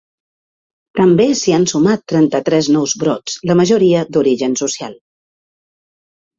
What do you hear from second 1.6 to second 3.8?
sumat trenta-tres nous brots, la